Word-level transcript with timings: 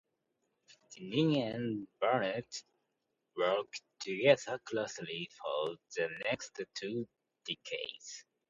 Deneen 0.95 1.53
and 1.53 1.87
Barnett 1.99 2.63
worked 3.37 3.83
together 3.99 4.59
closely 4.65 5.29
for 5.39 5.75
the 5.95 6.09
next 6.25 6.59
two 6.73 7.07
decades. 7.45 8.25